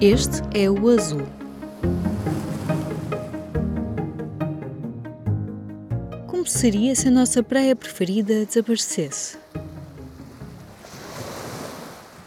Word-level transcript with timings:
Este 0.00 0.42
é 0.52 0.70
o 0.70 0.90
azul. 0.90 1.26
Como 6.26 6.46
seria 6.46 6.94
se 6.94 7.08
a 7.08 7.10
nossa 7.10 7.42
praia 7.42 7.74
preferida 7.74 8.44
desaparecesse? 8.44 9.38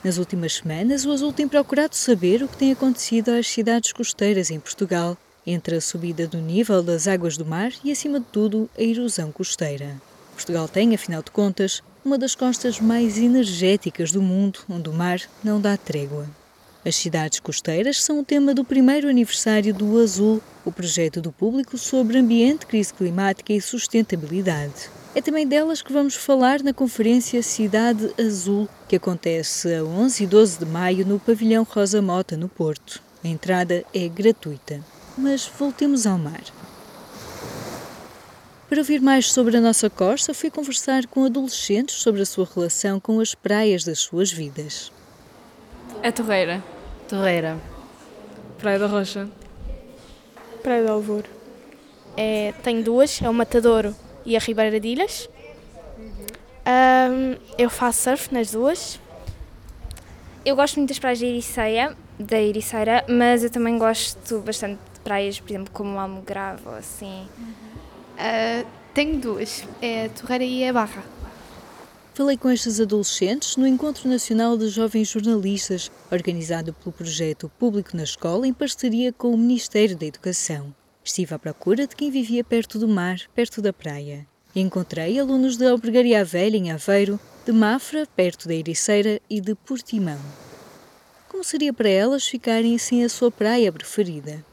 Nas 0.03 0.17
últimas 0.17 0.55
semanas, 0.55 1.05
o 1.05 1.11
Azul 1.11 1.31
tem 1.31 1.47
procurado 1.47 1.95
saber 1.95 2.41
o 2.41 2.47
que 2.47 2.57
tem 2.57 2.71
acontecido 2.71 3.29
às 3.29 3.47
cidades 3.47 3.93
costeiras 3.93 4.49
em 4.49 4.59
Portugal, 4.59 5.15
entre 5.45 5.75
a 5.75 5.81
subida 5.81 6.27
do 6.27 6.39
nível 6.39 6.81
das 6.81 7.07
águas 7.07 7.37
do 7.37 7.45
mar 7.45 7.71
e, 7.83 7.91
acima 7.91 8.19
de 8.19 8.25
tudo, 8.31 8.67
a 8.75 8.81
erosão 8.81 9.31
costeira. 9.31 10.01
Portugal 10.33 10.67
tem, 10.67 10.95
afinal 10.95 11.21
de 11.21 11.29
contas, 11.29 11.83
uma 12.03 12.17
das 12.17 12.33
costas 12.33 12.79
mais 12.79 13.19
energéticas 13.19 14.11
do 14.11 14.23
mundo, 14.23 14.61
onde 14.67 14.89
o 14.89 14.93
mar 14.93 15.21
não 15.43 15.61
dá 15.61 15.77
trégua. 15.77 16.25
As 16.89 16.95
cidades 16.95 17.39
costeiras 17.39 18.01
são 18.01 18.19
o 18.19 18.25
tema 18.25 18.51
do 18.51 18.65
primeiro 18.65 19.07
aniversário 19.07 19.71
do 19.71 19.99
Azul, 19.99 20.41
o 20.65 20.71
projeto 20.71 21.21
do 21.21 21.31
público 21.31 21.77
sobre 21.77 22.17
ambiente, 22.17 22.65
crise 22.65 22.91
climática 22.91 23.53
e 23.53 23.61
sustentabilidade. 23.61 24.89
É 25.13 25.21
também 25.21 25.45
delas 25.45 25.83
que 25.83 25.93
vamos 25.93 26.15
falar 26.15 26.63
na 26.63 26.73
conferência 26.73 27.43
Cidade 27.43 28.11
Azul, 28.19 28.67
que 28.87 28.95
acontece 28.95 29.71
a 29.71 29.83
11 29.83 30.23
e 30.23 30.25
12 30.25 30.57
de 30.57 30.65
maio 30.65 31.05
no 31.05 31.19
Pavilhão 31.19 31.61
Rosa 31.61 32.01
Mota, 32.01 32.35
no 32.35 32.49
Porto. 32.49 32.99
A 33.23 33.27
entrada 33.27 33.85
é 33.93 34.07
gratuita. 34.07 34.83
Mas 35.15 35.45
voltemos 35.45 36.07
ao 36.07 36.17
mar. 36.17 36.41
Para 38.67 38.79
ouvir 38.79 38.99
mais 38.99 39.31
sobre 39.31 39.57
a 39.57 39.61
nossa 39.61 39.91
costa, 39.91 40.33
fui 40.33 40.49
conversar 40.49 41.05
com 41.05 41.23
adolescentes 41.23 41.97
sobre 41.97 42.23
a 42.23 42.25
sua 42.25 42.49
relação 42.51 42.99
com 42.99 43.19
as 43.19 43.35
praias 43.35 43.83
das 43.83 43.99
suas 43.99 44.31
vidas. 44.31 44.91
A 46.01 46.11
Torreira. 46.11 46.63
Torreira. 47.09 47.57
Praia 48.59 48.77
da 48.77 48.85
Rocha. 48.85 49.27
Praia 50.61 50.83
do 50.85 50.91
Alvor. 50.91 51.23
É, 52.15 52.53
tenho 52.61 52.83
duas, 52.83 53.19
é 53.19 53.27
o 53.27 53.33
Matadouro 53.33 53.95
e 54.23 54.37
a 54.37 54.39
Ribeira 54.39 54.79
de 54.79 54.89
Ilhas. 54.89 55.27
Um, 55.97 57.35
eu 57.57 57.67
faço 57.67 58.03
surf 58.03 58.31
nas 58.31 58.51
duas. 58.51 58.99
Eu 60.45 60.55
gosto 60.55 60.75
muito 60.75 60.89
das 60.89 60.99
praias 60.99 61.19
da 61.19 61.25
Ericeira, 61.25 61.97
da 62.19 62.39
Ericeira, 62.39 63.03
mas 63.09 63.43
eu 63.43 63.49
também 63.49 63.79
gosto 63.79 64.41
bastante 64.41 64.79
de 64.93 64.99
praias, 64.99 65.39
por 65.39 65.49
exemplo, 65.49 65.73
como 65.73 65.95
o 65.95 65.99
Almograve 65.99 66.61
ou 66.67 66.75
assim. 66.75 67.27
Uh, 68.19 68.67
tenho 68.93 69.19
duas, 69.19 69.63
é 69.81 70.05
a 70.05 70.09
Torreira 70.09 70.43
e 70.43 70.67
a 70.67 70.71
Barra. 70.71 71.03
Falei 72.19 72.35
com 72.35 72.51
estes 72.51 72.81
adolescentes 72.81 73.55
no 73.55 73.65
Encontro 73.65 74.09
Nacional 74.09 74.57
de 74.57 74.67
Jovens 74.67 75.07
Jornalistas, 75.07 75.89
organizado 76.11 76.73
pelo 76.73 76.91
projeto 76.91 77.49
Público 77.57 77.95
na 77.95 78.03
Escola 78.03 78.45
em 78.45 78.51
parceria 78.51 79.13
com 79.13 79.33
o 79.33 79.37
Ministério 79.37 79.95
da 79.95 80.05
Educação. 80.05 80.75
Estive 81.01 81.33
à 81.33 81.39
procura 81.39 81.87
de 81.87 81.95
quem 81.95 82.11
vivia 82.11 82.43
perto 82.43 82.77
do 82.77 82.89
mar, 82.89 83.21
perto 83.33 83.61
da 83.61 83.71
praia. 83.71 84.27
Encontrei 84.53 85.17
alunos 85.17 85.55
de 85.55 85.65
Albergaria 85.65 86.25
Velha, 86.25 86.57
em 86.57 86.73
Aveiro, 86.73 87.17
de 87.45 87.53
Mafra, 87.53 88.05
perto 88.17 88.49
da 88.49 88.53
Ericeira, 88.53 89.21
e 89.29 89.39
de 89.39 89.55
Portimão. 89.55 90.19
Como 91.29 91.41
seria 91.41 91.71
para 91.71 91.87
elas 91.87 92.27
ficarem 92.27 92.77
sem 92.77 93.05
a 93.05 93.07
sua 93.07 93.31
praia 93.31 93.71
preferida? 93.71 94.43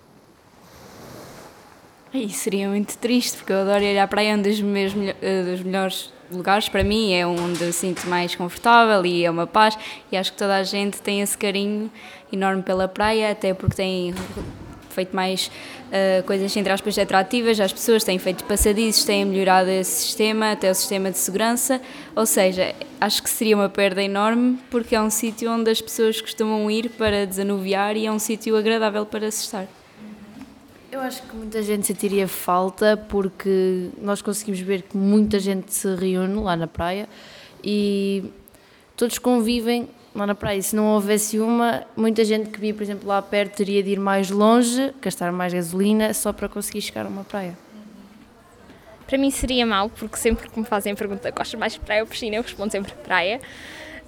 Aí 2.17 2.31
seria 2.31 2.67
muito 2.70 2.97
triste, 2.97 3.36
porque 3.36 3.53
eu 3.53 3.59
adoro 3.59 3.84
ir 3.84 3.98
à 3.98 4.09
praia, 4.09 4.34
um 4.34 4.41
dos, 4.41 4.59
meus, 4.62 4.95
dos 4.95 5.62
melhores 5.62 6.11
lugares 6.33 6.67
para 6.67 6.83
mim, 6.83 7.12
é 7.12 7.27
onde 7.27 7.62
eu 7.62 7.70
sinto 7.75 8.08
mais 8.08 8.34
confortável 8.34 9.05
e 9.05 9.23
é 9.23 9.31
uma 9.31 9.47
paz. 9.47 9.77
E 10.11 10.17
acho 10.17 10.33
que 10.33 10.39
toda 10.39 10.57
a 10.57 10.63
gente 10.63 11.02
tem 11.02 11.20
esse 11.20 11.36
carinho 11.36 11.92
enorme 12.33 12.63
pela 12.63 12.89
praia, 12.89 13.33
até 13.33 13.52
porque 13.52 13.77
tem 13.77 14.14
feito 14.89 15.14
mais 15.14 15.51
uh, 15.89 16.23
coisas, 16.24 16.57
entre 16.57 16.73
aspas, 16.73 16.98
atrativas 16.98 17.61
às 17.61 17.70
pessoas, 17.70 18.02
têm 18.02 18.19
feito 18.19 18.45
passadizos, 18.45 19.05
têm 19.05 19.27
melhorado 19.27 19.69
esse 19.69 20.05
sistema, 20.05 20.52
até 20.52 20.70
o 20.70 20.74
sistema 20.74 21.11
de 21.11 21.19
segurança. 21.19 21.83
Ou 22.14 22.24
seja, 22.24 22.74
acho 22.98 23.23
que 23.23 23.29
seria 23.29 23.55
uma 23.55 23.69
perda 23.69 24.02
enorme, 24.02 24.58
porque 24.70 24.96
é 24.96 25.02
um 25.02 25.11
sítio 25.11 25.52
onde 25.52 25.70
as 25.70 25.83
pessoas 25.83 26.19
costumam 26.19 26.70
ir 26.70 26.89
para 26.89 27.27
desanuviar 27.27 27.95
e 27.95 28.07
é 28.07 28.11
um 28.11 28.19
sítio 28.19 28.57
agradável 28.57 29.05
para 29.05 29.30
se 29.30 29.45
estar. 29.45 29.67
Acho 31.06 31.22
que 31.22 31.36
muita 31.36 31.62
gente 31.62 31.86
sentiria 31.86 32.27
falta 32.27 32.96
porque 32.96 33.90
nós 34.02 34.20
conseguimos 34.20 34.58
ver 34.58 34.83
que 34.83 34.96
muita 34.96 35.39
gente 35.39 35.72
se 35.72 35.94
reúne 35.94 36.34
lá 36.40 36.56
na 36.56 36.67
praia 36.67 37.08
e 37.62 38.24
todos 38.96 39.16
convivem 39.16 39.89
lá 40.12 40.27
na 40.27 40.34
praia. 40.34 40.61
Se 40.61 40.74
não 40.74 40.95
houvesse 40.95 41.39
uma, 41.39 41.84
muita 41.96 42.24
gente 42.24 42.50
que 42.50 42.58
via, 42.58 42.74
por 42.74 42.83
exemplo, 42.83 43.06
lá 43.06 43.22
perto 43.22 43.58
teria 43.58 43.84
de 43.84 43.90
ir 43.90 44.00
mais 44.00 44.30
longe, 44.30 44.92
gastar 45.00 45.30
mais 45.30 45.55
gasolina 45.55 46.12
só 46.12 46.33
para 46.33 46.48
conseguir 46.48 46.80
chegar 46.80 47.06
a 47.06 47.08
uma 47.08 47.22
praia. 47.22 47.56
Para 49.06 49.16
mim 49.16 49.30
seria 49.30 49.64
mau, 49.64 49.89
porque 49.89 50.16
sempre 50.16 50.48
que 50.48 50.58
me 50.58 50.66
fazem 50.66 50.92
pergunta 50.96 51.30
gostas 51.30 51.61
mais 51.61 51.74
de 51.74 51.78
praia 51.78 52.02
ou 52.02 52.08
piscina, 52.08 52.34
eu 52.34 52.42
respondo 52.42 52.72
sempre 52.72 52.92
praia. 53.05 53.40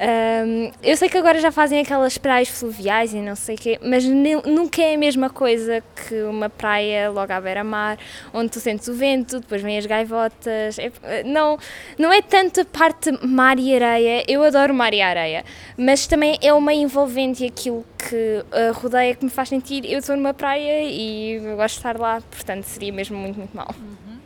Um, 0.00 0.70
eu 0.80 0.96
sei 0.96 1.08
que 1.08 1.18
agora 1.18 1.40
já 1.40 1.50
fazem 1.50 1.80
aquelas 1.80 2.16
praias 2.16 2.48
fluviais 2.48 3.12
e 3.12 3.16
não 3.16 3.34
sei 3.34 3.56
o 3.56 3.58
quê, 3.58 3.80
mas 3.82 4.04
nunca 4.04 4.80
é 4.80 4.94
a 4.94 4.98
mesma 4.98 5.28
coisa 5.28 5.82
que 6.06 6.22
uma 6.22 6.48
praia 6.48 7.10
logo 7.10 7.32
à 7.32 7.40
beira-mar, 7.40 7.98
onde 8.32 8.50
tu 8.50 8.60
sentes 8.60 8.86
o 8.86 8.94
vento, 8.94 9.40
depois 9.40 9.60
vêm 9.60 9.76
as 9.76 9.86
gaivotas. 9.86 10.78
É, 10.78 11.24
não, 11.24 11.58
não 11.98 12.12
é 12.12 12.22
tanto 12.22 12.60
a 12.60 12.64
parte 12.64 13.10
mar 13.26 13.58
e 13.58 13.74
areia, 13.74 14.24
eu 14.28 14.44
adoro 14.44 14.72
mar 14.72 14.94
e 14.94 15.00
areia, 15.00 15.44
mas 15.76 16.06
também 16.06 16.38
é 16.40 16.52
uma 16.52 16.72
envolvente 16.72 17.44
aquilo 17.44 17.84
que 17.98 18.44
a 18.52 18.70
rodeia 18.70 19.16
que 19.16 19.24
me 19.24 19.30
faz 19.30 19.48
sentir. 19.48 19.84
Eu 19.84 19.98
estou 19.98 20.16
numa 20.16 20.32
praia 20.32 20.84
e 20.84 21.32
eu 21.32 21.56
gosto 21.56 21.74
de 21.74 21.78
estar 21.80 21.98
lá, 21.98 22.22
portanto 22.30 22.64
seria 22.64 22.92
mesmo 22.92 23.16
muito, 23.16 23.36
muito 23.36 23.56
mal. 23.56 23.74
Uhum. 23.76 24.18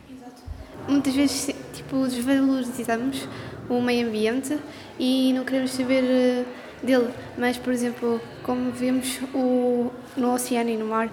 Muitas 0.87 1.15
vezes, 1.15 1.55
tipo, 1.73 2.05
desvalorizamos 2.07 3.27
o 3.69 3.81
meio 3.81 4.07
ambiente 4.07 4.57
e 4.99 5.33
não 5.33 5.43
queremos 5.43 5.71
saber 5.71 6.03
uh, 6.03 6.85
dele. 6.85 7.09
Mas, 7.37 7.57
por 7.57 7.73
exemplo, 7.73 8.21
como 8.43 8.71
vemos 8.71 9.19
o, 9.33 9.91
no 10.15 10.33
oceano 10.33 10.69
e 10.69 10.77
no 10.77 10.85
mar, 10.85 11.09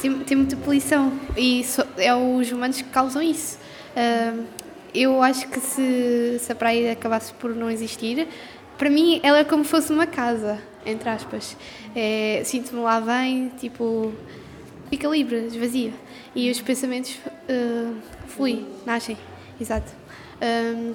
tem, 0.00 0.18
tem 0.20 0.36
muita 0.36 0.56
poluição 0.56 1.12
e 1.36 1.64
so, 1.64 1.82
é 1.96 2.14
os 2.14 2.50
humanos 2.50 2.80
que 2.80 2.88
causam 2.88 3.22
isso. 3.22 3.58
Uh, 3.96 4.44
eu 4.94 5.22
acho 5.22 5.48
que 5.48 5.60
se, 5.60 6.38
se 6.40 6.50
a 6.50 6.54
praia 6.54 6.92
acabasse 6.92 7.32
por 7.34 7.54
não 7.54 7.70
existir, 7.70 8.26
para 8.78 8.88
mim 8.88 9.20
ela 9.22 9.38
é 9.38 9.44
como 9.44 9.64
se 9.64 9.70
fosse 9.70 9.92
uma 9.92 10.06
casa, 10.06 10.58
entre 10.84 11.08
aspas. 11.08 11.56
É, 11.94 12.42
Sinto-me 12.44 12.80
lá 12.80 13.00
bem, 13.00 13.50
tipo, 13.58 14.12
fica 14.88 15.08
livre, 15.08 15.46
esvazia. 15.46 15.92
E 16.34 16.50
os 16.50 16.60
pensamentos 16.60 17.18
uh, 17.48 17.94
fluem, 18.26 18.66
nascem, 18.84 19.16
exato. 19.60 19.92
Um, 20.40 20.94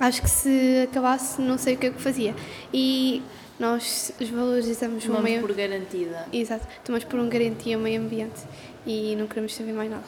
acho 0.00 0.22
que 0.22 0.30
se 0.30 0.88
acabasse, 0.90 1.40
não 1.40 1.58
sei 1.58 1.74
o 1.74 1.78
que 1.78 1.86
é 1.86 1.90
que 1.90 2.00
fazia. 2.00 2.34
E 2.72 3.22
nós 3.58 4.12
valorizamos 4.32 5.04
tomamos 5.04 5.20
o 5.20 5.22
meio... 5.22 5.40
por 5.40 5.54
garantida. 5.54 6.26
Exato, 6.32 6.66
tomamos 6.84 7.04
por 7.04 7.18
um 7.18 7.28
garantia 7.28 7.78
o 7.78 7.80
meio 7.80 8.00
ambiente 8.00 8.42
e 8.86 9.16
não 9.16 9.26
queremos 9.26 9.54
saber 9.54 9.72
mais 9.72 9.90
nada. 9.90 10.04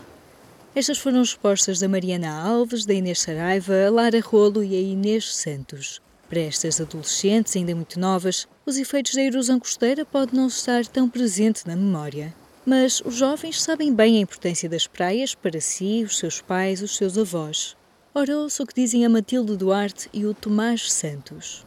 Estas 0.75 0.99
foram 0.99 1.21
as 1.21 1.33
respostas 1.33 1.81
da 1.81 1.89
Mariana 1.89 2.31
Alves, 2.31 2.85
da 2.85 2.95
Inês 2.95 3.21
Saraiva, 3.21 3.87
a 3.87 3.91
Lara 3.91 4.21
Rolo 4.21 4.63
e 4.63 4.77
a 4.77 4.81
Inês 4.81 5.35
Santos. 5.35 6.01
Para 6.29 6.41
estas 6.41 6.79
adolescentes 6.79 7.57
ainda 7.57 7.75
muito 7.75 7.99
novas, 7.99 8.47
os 8.67 8.77
efeitos 8.77 9.15
da 9.15 9.23
erosão 9.23 9.59
costeira 9.59 10.05
podem 10.05 10.39
não 10.39 10.49
estar 10.49 10.87
tão 10.87 11.09
presente 11.09 11.67
na 11.67 11.75
memória. 11.75 12.35
Mas 12.67 13.01
os 13.01 13.15
jovens 13.15 13.63
sabem 13.63 13.95
bem 13.95 14.19
a 14.19 14.21
importância 14.21 14.69
das 14.69 14.87
praias 14.87 15.35
para 15.35 15.59
si, 15.59 16.05
os 16.05 16.19
seus 16.19 16.43
pais, 16.43 16.83
os 16.83 16.95
seus 16.99 17.17
avós. 17.17 17.78
Ora, 18.21 18.37
ouça 18.37 18.65
o 18.65 18.67
que 18.67 18.75
dizem 18.75 19.07
a 19.07 19.09
Matilde 19.09 19.57
Duarte 19.57 20.09
e 20.13 20.27
o 20.27 20.35
Tomás 20.35 20.93
Santos. 20.93 21.65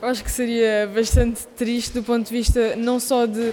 Eu 0.00 0.06
acho 0.06 0.22
que 0.22 0.30
seria 0.30 0.88
bastante 0.94 1.44
triste 1.56 1.94
do 1.94 2.04
ponto 2.04 2.28
de 2.28 2.32
vista 2.32 2.76
não 2.76 3.00
só 3.00 3.26
de, 3.26 3.52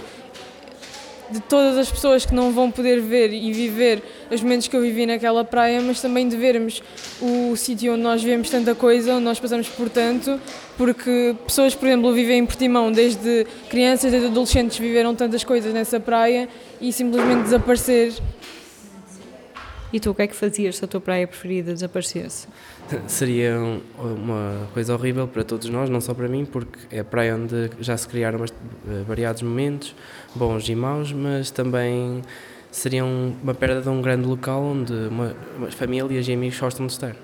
de 1.32 1.40
todas 1.40 1.76
as 1.76 1.90
pessoas 1.90 2.24
que 2.24 2.32
não 2.32 2.52
vão 2.52 2.70
poder 2.70 3.00
ver 3.00 3.32
e 3.32 3.52
viver 3.52 4.00
os 4.30 4.40
momentos 4.40 4.68
que 4.68 4.76
eu 4.76 4.80
vivi 4.80 5.04
naquela 5.04 5.44
praia, 5.44 5.80
mas 5.80 6.00
também 6.00 6.28
de 6.28 6.36
vermos 6.36 6.80
o 7.20 7.56
sítio 7.56 7.94
onde 7.94 8.02
nós 8.02 8.22
vemos 8.22 8.48
tanta 8.48 8.72
coisa, 8.72 9.14
onde 9.14 9.24
nós 9.24 9.40
passamos 9.40 9.68
por 9.70 9.90
tanto, 9.90 10.40
porque 10.76 11.34
pessoas, 11.44 11.74
por 11.74 11.88
exemplo, 11.88 12.12
vivem 12.12 12.38
em 12.38 12.46
Portimão, 12.46 12.92
desde 12.92 13.48
crianças, 13.68 14.12
desde 14.12 14.28
adolescentes, 14.28 14.78
viveram 14.78 15.12
tantas 15.12 15.42
coisas 15.42 15.74
nessa 15.74 15.98
praia 15.98 16.48
e 16.80 16.92
simplesmente 16.92 17.42
desaparecer 17.42 18.12
e 19.92 19.98
tu, 19.98 20.10
o 20.10 20.14
que 20.14 20.22
é 20.22 20.26
que 20.26 20.36
fazias 20.36 20.76
se 20.76 20.84
a 20.84 20.88
tua 20.88 21.00
praia 21.00 21.26
preferida 21.26 21.72
desaparecesse? 21.72 22.46
Seria 23.06 23.56
uma 23.98 24.68
coisa 24.74 24.94
horrível 24.94 25.26
para 25.26 25.42
todos 25.42 25.68
nós, 25.68 25.88
não 25.88 26.00
só 26.00 26.12
para 26.12 26.28
mim, 26.28 26.44
porque 26.44 26.78
é 26.90 27.00
a 27.00 27.04
praia 27.04 27.36
onde 27.36 27.70
já 27.80 27.96
se 27.96 28.06
criaram 28.06 28.44
eh, 28.44 29.02
variados 29.06 29.42
momentos, 29.42 29.94
bons 30.34 30.68
e 30.68 30.74
maus, 30.74 31.12
mas 31.12 31.50
também 31.50 32.22
seria 32.70 33.04
uma 33.04 33.54
perda 33.54 33.80
de 33.80 33.88
um 33.88 34.02
grande 34.02 34.26
local 34.26 34.62
onde 34.62 34.92
uma, 34.92 35.34
famílias 35.70 36.28
e 36.28 36.32
amigos 36.32 36.58
gostam 36.60 36.86
de 36.86 36.92
estar. 36.92 37.16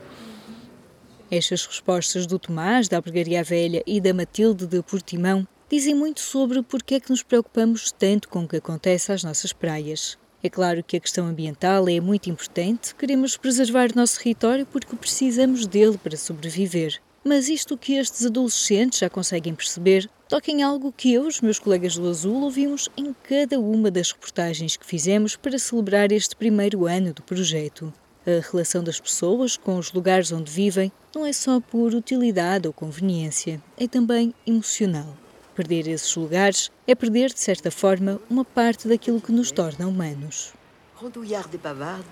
Estas 1.31 1.67
respostas 1.67 2.27
do 2.27 2.39
Tomás, 2.39 2.89
da 2.89 2.97
Albergaria 2.97 3.43
Velha 3.43 3.83
e 3.87 4.01
da 4.01 4.15
Matilde 4.15 4.67
de 4.67 4.83
Portimão 4.83 5.47
dizem 5.69 5.95
muito 5.95 6.21
sobre 6.21 6.63
porque 6.63 6.95
é 6.95 7.01
que 7.01 7.11
nos 7.11 7.23
preocupamos 7.23 7.93
tanto 7.93 8.29
com 8.29 8.45
o 8.45 8.49
que 8.49 8.57
acontece 8.57 9.13
às 9.13 9.25
nossas 9.25 9.53
praias. 9.53 10.17
É 10.44 10.50
claro 10.50 10.85
que 10.85 10.99
a 10.99 11.00
questão 11.00 11.26
ambiental 11.26 11.88
é 11.88 11.99
muito 12.00 12.29
importante, 12.29 12.94
queremos 12.94 13.35
preservar 13.35 13.91
o 13.91 13.96
nosso 13.96 14.19
território 14.19 14.67
porque 14.67 14.94
precisamos 14.94 15.67
dele 15.67 15.96
para 15.96 16.19
sobreviver. 16.19 17.00
Mas 17.25 17.49
isto 17.49 17.79
que 17.79 17.94
estes 17.94 18.26
adolescentes 18.26 18.99
já 18.99 19.08
conseguem 19.08 19.55
perceber 19.55 20.06
toca 20.29 20.50
em 20.50 20.62
algo 20.62 20.93
que 20.93 21.14
eu 21.14 21.25
e 21.25 21.29
os 21.29 21.41
meus 21.41 21.58
colegas 21.58 21.96
do 21.96 22.06
Azul 22.06 22.43
ouvimos 22.43 22.91
em 22.94 23.17
cada 23.26 23.58
uma 23.58 23.91
das 23.91 24.12
reportagens 24.12 24.76
que 24.76 24.85
fizemos 24.85 25.35
para 25.35 25.58
celebrar 25.58 26.12
este 26.12 26.37
primeiro 26.37 26.85
ano 26.85 27.14
do 27.14 27.23
projeto. 27.23 27.91
A 28.26 28.46
relação 28.52 28.85
das 28.85 29.00
pessoas 29.00 29.56
com 29.56 29.79
os 29.79 29.94
lugares 29.94 30.31
onde 30.31 30.52
vivem 30.52 30.93
não 31.14 31.25
é 31.25 31.32
só 31.32 31.58
por 31.58 31.94
utilidade 31.94 32.67
ou 32.67 32.73
conveniência, 32.75 33.62
é 33.79 33.88
também 33.88 34.35
emocional. 34.46 35.24
Perder 35.55 35.87
esses 35.87 36.17
lugares 36.17 36.71
é 36.87 36.95
perder, 36.97 37.33
de 37.33 37.39
certa 37.39 37.71
forma, 37.71 38.21
uma 38.29 38.45
parte 38.45 38.89
daquilo 38.89 39.21
que 39.21 39.31
nos 39.31 39.53
torna 39.53 39.87
humanos. 39.87 40.53
Rondouillard 40.97 41.49
et 41.55 41.59
Pavard, 41.59 42.05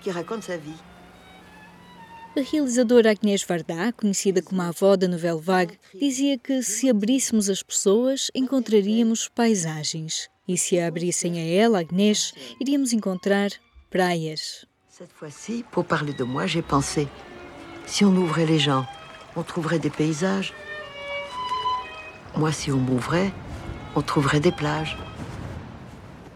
qui 0.00 0.10
raconte 0.10 0.46
sa 0.46 0.56
vie. 0.56 0.74
A 2.36 2.40
realizadora 2.40 3.10
Agnès 3.10 3.42
Varda, 3.42 3.92
conhecida 3.92 4.42
como 4.42 4.62
a 4.62 4.68
avó 4.68 4.96
da 4.96 5.08
novela 5.08 5.40
Vague, 5.40 5.78
dizia 5.94 6.36
que 6.38 6.62
se 6.62 6.88
abríssemos 6.88 7.48
as 7.48 7.62
pessoas, 7.62 8.30
encontraríamos 8.34 9.28
paisagens. 9.28 10.28
E 10.46 10.56
se 10.56 10.78
a 10.78 10.86
abrissem 10.86 11.38
a 11.38 11.44
ela, 11.44 11.80
Agnès, 11.80 12.32
iríamos 12.60 12.92
encontrar 12.92 13.50
praias. 13.90 14.66
Cette 14.88 15.12
fois-ci, 15.12 15.64
pour 15.70 15.84
parler 15.84 16.12
de 16.12 16.24
moi, 16.24 16.46
j'ai 16.46 16.62
pensé, 16.62 17.08
si 17.86 18.04
on 18.04 18.16
ouvrait 18.16 18.46
les 18.46 18.58
gens, 18.58 18.86
on 19.36 19.42
trouverait 19.42 19.78
des 19.78 19.90
paysages, 19.90 20.52
moi, 22.36 22.52
si 22.52 22.70
on 22.70 22.76
m'ouvrait, 22.76 23.32
on 23.96 24.02
trouverait 24.02 24.40
des 24.40 24.52
plages. 24.52 24.96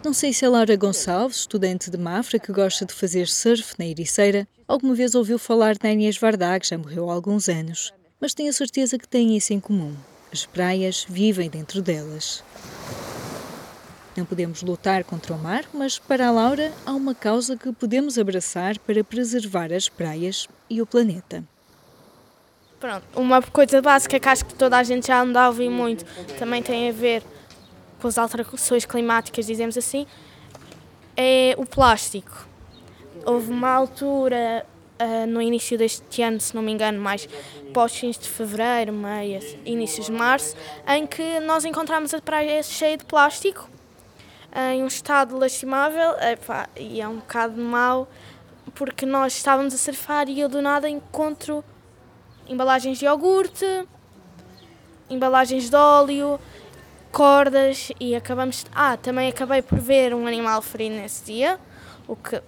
Não 0.05 0.13
sei 0.13 0.33
se 0.33 0.45
a 0.45 0.51
Laura 0.51 0.75
Gonçalves, 0.75 1.37
estudante 1.37 1.89
de 1.89 1.97
Mafra 1.97 2.39
que 2.39 2.53
gosta 2.53 2.85
de 2.85 2.93
fazer 2.93 3.29
surf 3.29 3.75
na 3.79 3.87
Ericeira, 3.87 4.49
alguma 4.67 4.97
vez 4.97 5.15
ouviu 5.15 5.39
falar 5.39 5.77
de 5.77 5.89
Inês 5.89 6.19
Vardá, 6.19 6.59
que 6.59 6.69
já 6.69 6.77
morreu 6.77 7.09
há 7.09 7.15
alguns 7.15 7.49
anos, 7.49 7.93
mas 8.21 8.35
tenho 8.35 8.51
a 8.51 8.53
certeza 8.53 8.99
que 8.99 9.07
têm 9.07 9.37
isso 9.37 9.53
em 9.53 9.61
comum. 9.61 9.95
As 10.33 10.45
praias 10.45 11.07
vivem 11.09 11.49
dentro 11.49 11.81
delas. 11.81 12.43
Não 14.17 14.25
podemos 14.25 14.61
lutar 14.63 15.05
contra 15.05 15.35
o 15.35 15.39
mar, 15.39 15.65
mas 15.73 15.99
para 15.99 16.27
a 16.27 16.31
Laura 16.33 16.73
há 16.85 16.93
uma 16.93 17.15
causa 17.15 17.57
que 17.57 17.73
podemos 17.73 18.19
abraçar 18.19 18.79
para 18.81 19.05
preservar 19.05 19.73
as 19.73 19.89
praias 19.89 20.49
e 20.69 20.83
o 20.83 20.87
planeta. 20.87 21.45
Pronto, 22.83 23.05
uma 23.15 23.41
coisa 23.41 23.81
básica 23.81 24.19
que 24.19 24.29
acho 24.29 24.45
que 24.45 24.55
toda 24.55 24.77
a 24.77 24.83
gente 24.83 25.07
já 25.07 25.23
anda 25.23 25.43
a 25.43 25.47
ouvir 25.47 25.71
muito 25.71 26.05
também 26.37 26.61
tem 26.61 26.89
a 26.89 26.93
ver 26.93 27.23
com 28.01 28.09
as 28.09 28.19
alterações 28.19 28.85
climáticas, 28.85 29.47
dizemos 29.47 29.79
assim, 29.79 30.05
é 31.17 31.55
o 31.57 31.65
plástico. 31.65 32.45
Houve 33.25 33.53
uma 33.53 33.71
altura 33.71 34.67
uh, 35.01 35.27
no 35.29 35.41
início 35.41 35.79
deste 35.79 36.23
ano, 36.23 36.41
se 36.41 36.57
não 36.57 36.61
me 36.61 36.73
engano, 36.73 37.01
mais 37.01 37.29
pós 37.73 37.95
fins 37.95 38.19
de 38.19 38.29
fevereiro, 38.29 38.93
meia, 38.93 39.39
inícios 39.65 40.07
de 40.07 40.13
março, 40.13 40.57
em 40.89 41.07
que 41.07 41.39
nós 41.39 41.65
encontramos 41.65 42.13
a 42.13 42.21
praia 42.21 42.65
cheia 42.65 42.97
de 42.97 43.05
plástico, 43.05 43.71
em 44.73 44.83
um 44.83 44.89
estado 44.89 45.39
lastimável, 45.39 46.17
epá, 46.21 46.69
e 46.77 47.01
é 47.01 47.07
um 47.07 47.19
bocado 47.19 47.63
mau, 47.63 48.09
porque 48.75 49.07
nós 49.07 49.35
estávamos 49.35 49.73
a 49.73 49.79
surfar 49.79 50.29
e 50.29 50.41
eu 50.41 50.49
do 50.49 50.61
nada 50.61 50.89
encontro 50.91 51.65
embalagens 52.53 52.99
de 52.99 53.07
iogurte, 53.07 53.87
embalagens 55.09 55.71
de 55.71 55.77
óleo, 55.77 56.39
cordas 57.11 57.91
e 57.99 58.15
acabamos. 58.15 58.65
Ah, 58.75 58.97
também 58.97 59.29
acabei 59.29 59.63
por 59.63 59.79
ver 59.79 60.15
um 60.15 60.27
animal 60.27 60.63
ferido 60.63 60.97
nesse 60.97 61.25
dia, 61.25 61.59
o 62.07 62.15
que 62.15 62.41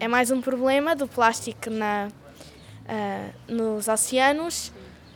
é 0.00 0.08
mais 0.08 0.30
um 0.30 0.40
problema 0.40 0.96
do 0.96 1.06
plástico 1.06 1.70
na, 1.70 2.08
uh, 2.08 3.52
nos 3.52 3.88
oceanos 3.88 4.72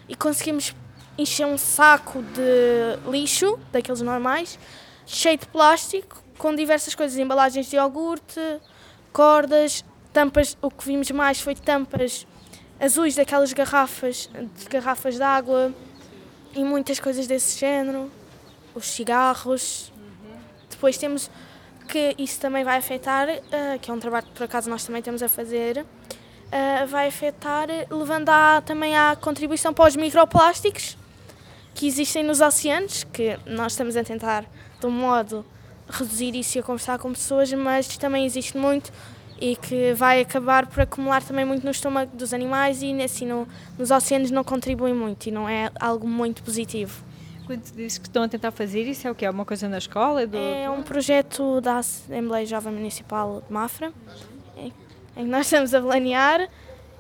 e 0.09 0.15
conseguimos 0.15 0.75
encher 1.19 1.47
um 1.47 1.59
saco 1.59 2.23
de 2.23 3.11
lixo, 3.11 3.59
daqueles 3.73 4.01
normais, 4.01 4.59
cheio 5.07 5.39
de 5.39 5.47
plástico, 5.47 6.23
com 6.39 6.55
diversas 6.55 6.95
coisas, 6.95 7.19
embalagens 7.19 7.71
de 7.71 7.77
iogurte, 7.77 8.41
cordas, 9.13 9.85
tampas, 10.13 10.57
o 10.61 10.71
que 10.71 10.85
vimos 10.85 11.11
mais 11.11 11.41
foi 11.41 11.55
tampas 11.55 12.27
azuis 12.81 13.15
daquelas 13.15 13.53
garrafas, 13.53 14.29
de 14.57 14.65
garrafas 14.69 15.17
de 15.17 15.23
água 15.23 15.73
e 16.55 16.63
muitas 16.65 17.01
coisas 17.01 17.27
desse 17.27 17.59
género, 17.59 18.11
os 18.75 18.87
cigarros. 18.87 19.93
Depois 20.71 20.97
temos 20.99 21.31
que 21.87 22.15
isso 22.19 22.41
também 22.41 22.65
vai 22.65 22.79
afetar, 22.79 23.29
uh, 23.29 23.79
que 23.81 23.91
é 23.91 23.95
um 23.95 24.01
trabalho 24.01 24.27
que 24.27 24.33
por 24.33 24.45
acaso 24.45 24.69
nós 24.69 24.85
também 24.85 25.01
temos 25.01 25.23
a 25.23 25.29
fazer, 25.29 25.79
uh, 25.79 26.87
vai 26.89 27.09
afetar, 27.09 27.69
levando 27.91 28.31
também 28.65 28.97
à 28.97 29.17
contribuição 29.17 29.73
para 29.73 29.89
os 29.89 29.97
microplásticos 29.97 30.99
que 31.75 31.87
existem 31.87 32.25
nos 32.25 32.41
oceanos, 32.41 33.05
que 33.05 33.39
nós 33.47 33.73
estamos 33.73 33.97
a 33.97 34.03
tentar, 34.03 34.45
de 34.81 34.87
um 34.87 34.91
modo, 34.91 35.45
reduzir 35.89 36.35
isso 36.35 36.57
e 36.57 36.61
a 36.61 36.63
conversar 36.63 36.99
com 36.99 37.13
pessoas, 37.13 37.53
mas 37.53 37.97
também 37.99 38.25
existe 38.25 38.57
muito 38.57 38.91
e 39.41 39.57
que 39.57 39.93
vai 39.95 40.21
acabar 40.21 40.67
por 40.67 40.81
acumular 40.81 41.23
também 41.23 41.45
muito 41.45 41.65
no 41.65 41.71
estômago 41.71 42.17
dos 42.17 42.33
animais 42.33 42.83
e 42.83 42.93
assim 43.03 43.27
no, 43.27 43.47
nos 43.79 43.91
oceanos 43.91 44.31
não 44.31 44.43
contribui 44.43 44.93
muito 44.93 45.27
e 45.27 45.31
não 45.31 45.49
é 45.49 45.71
algo 45.79 46.07
muito 46.07 46.43
positivo. 46.43 47.05
Quando 47.47 47.63
disse 47.77 48.01
que 48.01 48.09
estão 48.09 48.25
a 48.25 48.29
tentar 48.29 48.51
fazer 48.51 48.83
isso, 48.83 49.07
é 49.07 49.11
o 49.11 49.15
que? 49.15 49.25
É 49.25 49.31
uma 49.31 49.45
coisa 49.45 49.69
na 49.69 49.79
escola? 49.79 50.27
Do... 50.27 50.37
É 50.37 50.69
um 50.69 50.83
projeto 50.83 51.61
da 51.61 51.79
Assembleia 51.79 52.45
Jovem 52.45 52.73
Municipal 52.73 53.41
de 53.47 53.53
Mafra, 53.53 53.93
em 54.57 54.73
que 55.15 55.31
nós 55.31 55.47
estamos 55.47 55.73
a 55.73 55.81
planear 55.81 56.49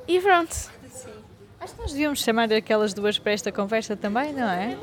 e 0.06 0.20
pronto. 0.20 0.54
Sim. 0.54 1.10
Acho 1.58 1.74
que 1.74 1.80
nós 1.80 1.90
devíamos 1.90 2.22
chamar 2.22 2.52
aquelas 2.52 2.94
duas 2.94 3.18
para 3.18 3.32
esta 3.32 3.50
conversa 3.50 3.96
também, 3.96 4.32
não 4.32 4.48
é? 4.48 4.76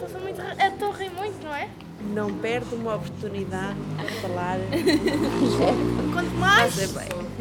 Estou 0.67 0.91
a 0.91 0.97
rir 0.97 1.09
muito, 1.11 1.44
não 1.44 1.56
é? 1.56 1.69
Não 2.13 2.38
perde 2.39 2.75
uma 2.75 2.95
oportunidade 2.95 3.77
de 4.06 4.21
falar. 4.21 4.57
quanto 6.13 6.31
mais, 6.35 6.75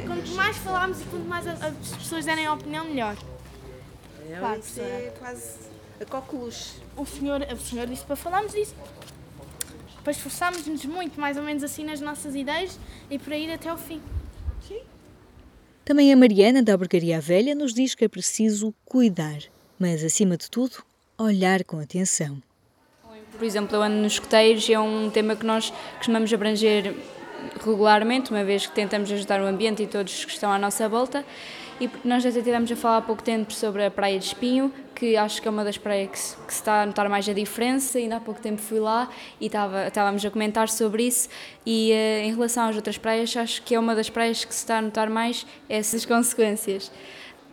quanto 0.03 0.31
mais 0.33 0.57
falarmos 0.57 1.01
e 1.01 1.05
quanto 1.05 1.27
mais 1.27 1.47
as 1.47 1.97
pessoas 1.97 2.25
derem 2.25 2.47
a 2.47 2.55
opinião, 2.55 2.85
melhor. 2.85 3.17
É, 4.31 4.39
claro, 4.39 4.61
isso 4.61 4.81
é 4.81 5.13
quase 5.19 5.59
a 6.01 6.05
coqueluche. 6.05 6.75
O 6.97 7.07
senhor, 7.07 7.41
o 7.43 7.57
senhor 7.59 7.87
disse 7.87 8.05
para 8.05 8.17
falarmos 8.17 8.53
disso. 8.53 8.75
Depois 9.97 10.17
esforçámos-nos 10.17 10.85
muito, 10.85 11.21
mais 11.21 11.37
ou 11.37 11.43
menos 11.43 11.63
assim, 11.63 11.85
nas 11.85 12.01
nossas 12.01 12.35
ideias 12.35 12.79
e 13.09 13.19
para 13.19 13.37
ir 13.37 13.53
até 13.53 13.69
ao 13.69 13.79
fim. 13.79 14.01
Sim. 14.67 14.81
Também 15.85 16.13
a 16.13 16.17
Mariana, 16.17 16.63
da 16.63 16.73
Albergaria 16.73 17.21
Velha, 17.21 17.55
nos 17.55 17.73
diz 17.73 17.95
que 17.95 18.05
é 18.05 18.09
preciso 18.09 18.75
cuidar, 18.85 19.39
mas, 19.79 20.03
acima 20.03 20.37
de 20.37 20.51
tudo, 20.51 20.85
olhar 21.17 21.63
com 21.65 21.79
atenção. 21.79 22.43
Por 23.33 23.45
exemplo, 23.45 23.79
o 23.79 23.81
ano 23.81 24.03
nos 24.03 24.15
escoteiros 24.15 24.69
é 24.69 24.79
um 24.79 25.11
tema 25.11 25.35
que 25.35 25.45
nós 25.45 25.73
costumamos 25.97 26.33
abranger 26.33 26.95
regularmente, 27.65 28.31
uma 28.31 28.45
vez 28.45 28.67
que 28.67 28.73
tentamos 28.73 29.11
ajudar 29.11 29.41
o 29.41 29.47
ambiente 29.47 29.83
e 29.83 29.87
todos 29.87 30.25
que 30.25 30.33
estão 30.33 30.51
à 30.51 30.59
nossa 30.59 30.89
volta. 30.89 31.25
E 31.81 31.91
nós 32.05 32.25
até 32.25 32.39
estivemos 32.39 32.71
a 32.71 32.77
falar 32.77 32.99
há 32.99 33.03
pouco 33.03 33.23
tempo 33.23 33.53
sobre 33.53 33.85
a 33.85 33.91
Praia 33.91 34.19
de 34.19 34.27
Espinho, 34.27 34.73
que 34.95 35.17
acho 35.17 35.43
que 35.43 35.49
é 35.49 35.51
uma 35.51 35.65
das 35.65 35.77
praias 35.77 36.11
que 36.11 36.19
se, 36.19 36.37
que 36.37 36.53
se 36.55 36.61
está 36.61 36.83
a 36.83 36.87
notar 36.87 37.09
mais 37.09 37.29
a 37.29 37.33
diferença. 37.33 37.99
Ainda 37.99 38.17
há 38.17 38.21
pouco 38.21 38.41
tempo 38.41 38.61
fui 38.63 38.79
lá 38.79 39.09
e 39.41 39.47
estava, 39.47 39.89
estávamos 39.89 40.25
a 40.25 40.31
comentar 40.31 40.69
sobre 40.69 41.05
isso. 41.05 41.29
E 41.67 41.91
uh, 41.91 42.27
em 42.27 42.33
relação 42.33 42.69
às 42.69 42.77
outras 42.77 42.99
praias, 42.99 43.37
acho 43.37 43.63
que 43.63 43.75
é 43.75 43.81
uma 43.81 43.97
das 43.97 44.09
praias 44.09 44.45
que 44.45 44.55
se 44.55 44.61
está 44.61 44.79
a 44.79 44.83
notar 44.83 45.11
mais 45.11 45.45
essas 45.69 46.05
consequências 46.07 46.93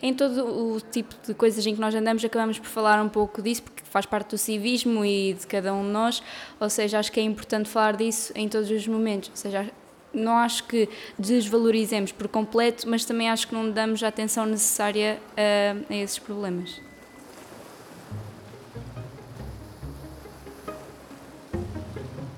em 0.01 0.13
todo 0.13 0.45
o 0.45 0.81
tipo 0.81 1.15
de 1.25 1.33
coisas 1.33 1.65
em 1.65 1.75
que 1.75 1.81
nós 1.81 1.93
andamos, 1.93 2.23
acabamos 2.23 2.59
por 2.59 2.67
falar 2.67 3.01
um 3.03 3.09
pouco 3.09 3.41
disso, 3.41 3.63
porque 3.63 3.83
faz 3.83 4.05
parte 4.05 4.31
do 4.31 4.37
civismo 4.37 5.03
e 5.03 5.33
de 5.33 5.45
cada 5.45 5.73
um 5.73 5.83
de 5.83 5.89
nós, 5.89 6.23
ou 6.59 6.69
seja, 6.69 6.99
acho 6.99 7.11
que 7.11 7.19
é 7.19 7.23
importante 7.23 7.69
falar 7.69 7.95
disso 7.95 8.31
em 8.35 8.47
todos 8.47 8.69
os 8.69 8.87
momentos, 8.87 9.29
ou 9.29 9.35
seja, 9.35 9.69
não 10.13 10.37
acho 10.37 10.63
que 10.65 10.89
desvalorizemos 11.17 12.11
por 12.11 12.27
completo, 12.27 12.89
mas 12.89 13.05
também 13.05 13.29
acho 13.29 13.47
que 13.47 13.53
não 13.53 13.69
damos 13.69 14.03
a 14.03 14.07
atenção 14.07 14.45
necessária 14.45 15.19
a, 15.37 15.93
a 15.93 15.95
esses 15.95 16.19
problemas. 16.19 16.81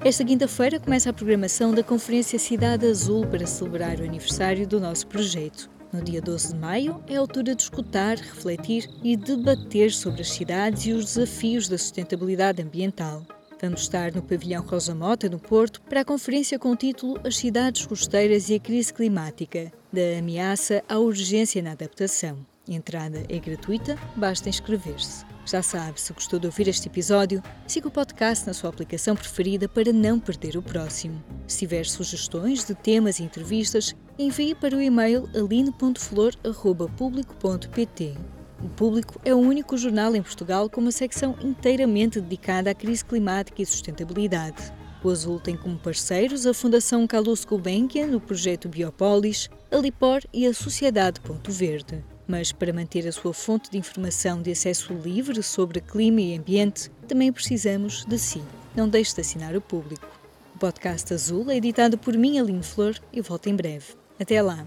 Esta 0.03 0.25
quinta-feira 0.25 0.79
começa 0.79 1.11
a 1.11 1.13
programação 1.13 1.71
da 1.71 1.83
Conferência 1.83 2.39
Cidade 2.39 2.87
Azul 2.87 3.27
para 3.27 3.45
celebrar 3.45 3.99
o 3.99 4.03
aniversário 4.03 4.67
do 4.67 4.79
nosso 4.79 5.05
projeto. 5.05 5.69
No 5.91 6.01
dia 6.01 6.21
12 6.21 6.53
de 6.53 6.55
maio, 6.55 7.03
é 7.05 7.17
a 7.17 7.19
altura 7.19 7.53
de 7.53 7.63
escutar, 7.63 8.17
refletir 8.17 8.89
e 9.03 9.17
debater 9.17 9.91
sobre 9.91 10.21
as 10.21 10.31
cidades 10.31 10.85
e 10.85 10.93
os 10.93 11.03
desafios 11.03 11.67
da 11.67 11.77
sustentabilidade 11.77 12.61
ambiental. 12.61 13.25
Vamos 13.61 13.81
estar 13.81 14.13
no 14.13 14.21
Pavilhão 14.21 14.63
Rosa 14.63 14.95
Mota, 14.95 15.27
no 15.27 15.37
Porto, 15.37 15.81
para 15.81 16.01
a 16.01 16.05
conferência 16.05 16.57
com 16.57 16.71
o 16.71 16.75
título 16.77 17.19
As 17.25 17.35
Cidades 17.35 17.85
Costeiras 17.85 18.49
e 18.49 18.55
a 18.55 18.59
Crise 18.59 18.93
Climática, 18.93 19.71
da 19.91 20.17
ameaça 20.17 20.81
à 20.87 20.97
urgência 20.97 21.61
na 21.61 21.73
adaptação. 21.73 22.37
A 22.69 22.71
entrada 22.71 23.23
é 23.27 23.37
gratuita, 23.37 23.97
basta 24.15 24.47
inscrever-se. 24.47 25.25
Já 25.45 25.61
sabe, 25.61 25.99
se 25.99 26.13
gostou 26.13 26.39
de 26.39 26.45
ouvir 26.45 26.67
este 26.67 26.87
episódio, 26.87 27.43
siga 27.67 27.87
o 27.87 27.91
podcast 27.91 28.45
na 28.45 28.53
sua 28.53 28.69
aplicação 28.69 29.15
preferida 29.15 29.67
para 29.67 29.91
não 29.91 30.19
perder 30.19 30.55
o 30.55 30.61
próximo. 30.61 31.21
Se 31.47 31.59
tiver 31.59 31.85
sugestões 31.85 32.63
de 32.63 32.75
temas 32.75 33.19
e 33.19 33.23
entrevistas, 33.23 33.95
envie 34.17 34.55
para 34.55 34.75
o 34.75 34.81
e-mail 34.81 35.29
aline.flor.público.pt. 35.35 38.17
O 38.63 38.69
Público 38.69 39.19
é 39.25 39.33
o 39.33 39.39
único 39.39 39.75
jornal 39.77 40.15
em 40.15 40.21
Portugal 40.21 40.69
com 40.69 40.81
uma 40.81 40.91
secção 40.91 41.35
inteiramente 41.41 42.21
dedicada 42.21 42.69
à 42.69 42.75
crise 42.75 43.03
climática 43.03 43.61
e 43.61 43.65
sustentabilidade. 43.65 44.71
O 45.03 45.09
Azul 45.09 45.39
tem 45.39 45.57
como 45.57 45.79
parceiros 45.79 46.45
a 46.45 46.53
Fundação 46.53 47.07
Carlos 47.07 47.43
Gulbenkian 47.43 48.05
no 48.05 48.21
projeto 48.21 48.69
Biopolis, 48.69 49.49
a 49.71 49.77
Lipor 49.77 50.21
e 50.31 50.45
a 50.45 50.53
Sociedade 50.53 51.19
Ponto 51.21 51.51
Verde. 51.51 52.03
Mas 52.27 52.51
para 52.51 52.71
manter 52.71 53.07
a 53.07 53.11
sua 53.11 53.33
fonte 53.33 53.71
de 53.71 53.79
informação 53.79 54.43
de 54.43 54.51
acesso 54.51 54.93
livre 54.93 55.41
sobre 55.41 55.81
clima 55.81 56.21
e 56.21 56.37
ambiente, 56.37 56.91
também 57.07 57.31
precisamos 57.31 58.05
de 58.05 58.19
si. 58.19 58.43
Não 58.75 58.87
deixe 58.87 59.15
de 59.15 59.21
assinar 59.21 59.55
o 59.55 59.61
público. 59.61 60.07
O 60.55 60.59
podcast 60.59 61.11
Azul 61.11 61.49
é 61.49 61.57
editado 61.57 61.97
por 61.97 62.15
mim, 62.15 62.37
Aline 62.37 62.61
Flor, 62.61 62.95
e 63.11 63.21
volto 63.21 63.47
em 63.47 63.55
breve. 63.55 64.00
Até 64.21 64.39
lá! 64.39 64.63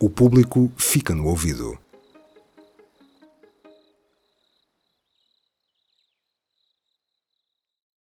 O 0.00 0.10
público 0.10 0.68
fica 0.76 1.14
no 1.14 1.28
ouvido. 1.28 1.78